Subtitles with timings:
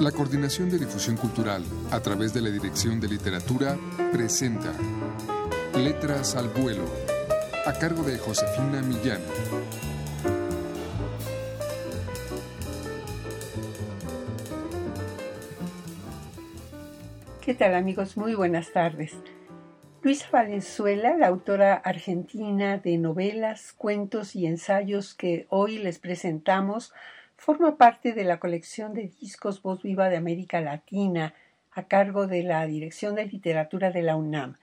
[0.00, 3.78] La Coordinación de Difusión Cultural, a través de la Dirección de Literatura,
[4.12, 4.70] presenta
[5.74, 6.84] Letras al Vuelo,
[7.64, 9.22] a cargo de Josefina Millán.
[17.40, 18.18] ¿Qué tal amigos?
[18.18, 19.16] Muy buenas tardes.
[20.02, 26.92] Luisa Valenzuela, la autora argentina de novelas, cuentos y ensayos que hoy les presentamos,
[27.36, 31.34] forma parte de la colección de discos Voz Viva de América Latina,
[31.70, 34.56] a cargo de la Dirección de Literatura de la UNAM.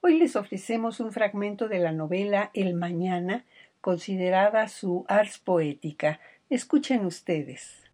[0.00, 3.44] Hoy les ofrecemos un fragmento de la novela El Mañana,
[3.80, 6.20] considerada su ars poética.
[6.48, 7.91] Escuchen ustedes.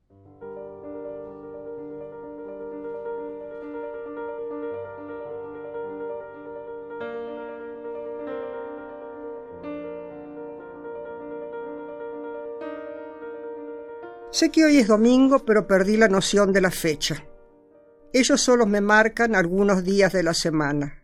[14.30, 17.24] Sé que hoy es domingo, pero perdí la noción de la fecha.
[18.12, 21.02] Ellos solo me marcan algunos días de la semana.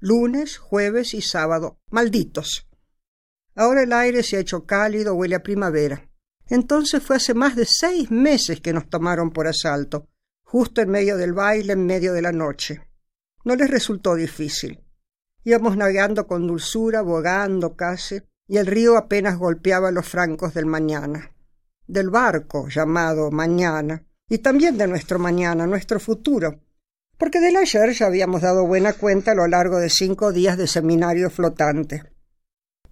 [0.00, 1.78] Lunes, jueves y sábado.
[1.90, 2.68] Malditos.
[3.54, 6.10] Ahora el aire se ha hecho cálido, huele a primavera.
[6.48, 10.08] Entonces fue hace más de seis meses que nos tomaron por asalto,
[10.42, 12.82] justo en medio del baile, en medio de la noche.
[13.44, 14.84] No les resultó difícil.
[15.44, 21.30] Íbamos navegando con dulzura, bogando casi, y el río apenas golpeaba los francos del mañana
[21.86, 26.60] del barco llamado mañana, y también de nuestro mañana, nuestro futuro,
[27.18, 30.66] porque del ayer ya habíamos dado buena cuenta a lo largo de cinco días de
[30.66, 32.02] seminario flotante.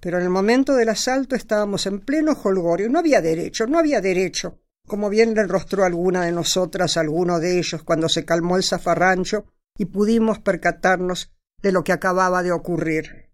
[0.00, 4.00] Pero en el momento del asalto estábamos en pleno holgorio, no había derecho, no había
[4.00, 8.56] derecho, como bien le enrostró alguna de nosotras a alguno de ellos cuando se calmó
[8.56, 13.30] el zafarrancho y pudimos percatarnos de lo que acababa de ocurrir.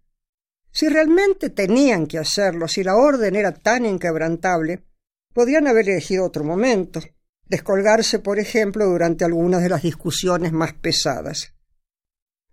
[0.71, 4.85] Si realmente tenían que hacerlo, si la orden era tan inquebrantable,
[5.33, 7.01] Podrían haber elegido otro momento,
[7.45, 11.53] descolgarse, por ejemplo, durante algunas de las discusiones más pesadas.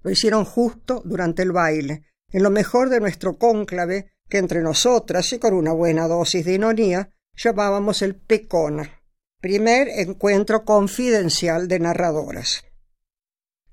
[0.03, 5.33] Lo hicieron justo durante el baile, en lo mejor de nuestro cónclave, que entre nosotras
[5.33, 9.03] y con una buena dosis de ironía llamábamos el Pecona,
[9.41, 12.65] primer encuentro confidencial de narradoras.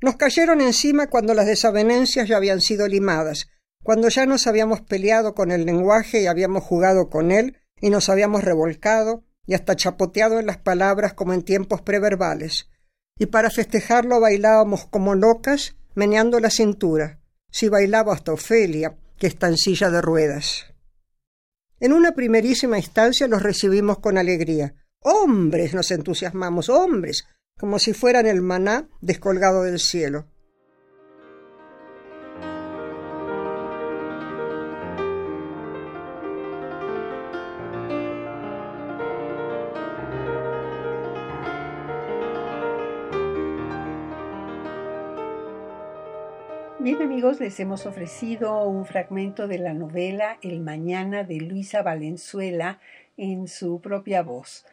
[0.01, 3.47] Nos cayeron encima cuando las desavenencias ya habían sido limadas,
[3.83, 8.09] cuando ya nos habíamos peleado con el lenguaje y habíamos jugado con él y nos
[8.09, 12.69] habíamos revolcado y hasta chapoteado en las palabras como en tiempos preverbales,
[13.17, 17.19] y para festejarlo bailábamos como locas, meneando la cintura,
[17.49, 20.65] si bailaba hasta Ofelia, que está en silla de ruedas.
[21.79, 24.75] En una primerísima instancia los recibimos con alegría.
[25.01, 27.25] Hombres nos entusiasmamos, hombres,
[27.57, 30.27] como si fueran el maná descolgado del cielo.
[46.85, 52.79] Bien amigos, les hemos ofrecido un fragmento de la novela El Mañana de Luisa Valenzuela
[53.17, 54.67] en su propia voz.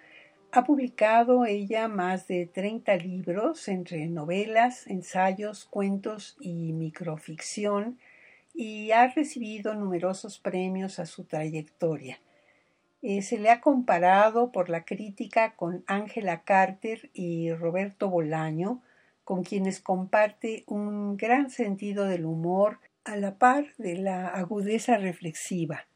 [0.51, 7.99] Ha publicado ella más de 30 libros entre novelas, ensayos, cuentos y microficción
[8.53, 12.21] y ha recibido numerosos premios a su trayectoria.
[13.01, 18.83] Eh, se le ha comparado por la crítica con Ángela Carter y Roberto Bolaño,
[19.25, 25.87] con quienes comparte un gran sentido del humor a la par de la agudeza reflexiva.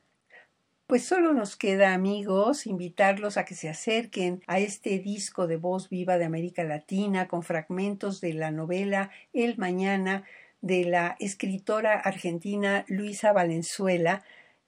[0.87, 5.89] Pues solo nos queda, amigos, invitarlos a que se acerquen a este disco de voz
[5.89, 10.23] viva de América Latina con fragmentos de la novela El Mañana
[10.61, 14.23] de la escritora argentina Luisa Valenzuela,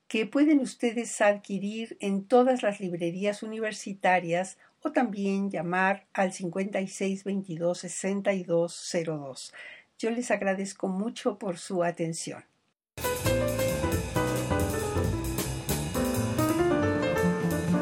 [0.08, 7.78] que pueden ustedes adquirir en todas las librerías universitarias o también llamar al 56 22
[7.78, 9.54] 62 02.
[9.98, 12.44] Yo les agradezco mucho por su atención.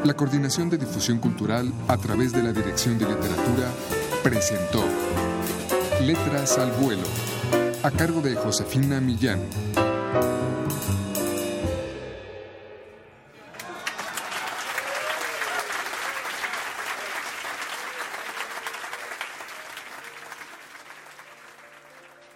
[0.03, 3.69] La Coordinación de Difusión Cultural a través de la Dirección de Literatura
[4.23, 4.83] presentó
[6.01, 7.07] Letras al Vuelo,
[7.83, 9.41] a cargo de Josefina Millán.